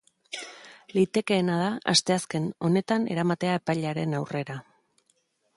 [0.93, 4.61] Litekeena da asteazken honetan eramatea epailearen aurrera.